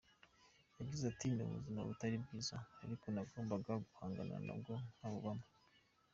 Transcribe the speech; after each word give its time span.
Yagize 0.77 1.03
ati: 1.11 1.25
“Ni 1.31 1.41
ubuzima 1.47 1.87
butari 1.89 2.15
bwiza, 2.23 2.55
ariko 2.83 3.05
nagombaga 3.09 3.71
guhangana 3.85 4.35
nabwo 4.47 4.73
nkabubamo. 4.95 5.45